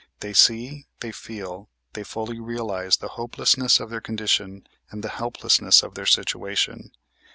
They 0.21 0.33
see, 0.33 0.87
they 1.01 1.11
feel, 1.11 1.69
they 1.93 2.01
fully 2.03 2.39
realize 2.39 2.97
the 2.97 3.07
hopelessness 3.19 3.79
of 3.79 3.91
their 3.91 4.01
condition 4.01 4.65
and 4.89 5.03
the 5.03 5.09
helplessness 5.09 5.83
of 5.83 5.93
their 5.93 6.07
situation. 6.07 6.89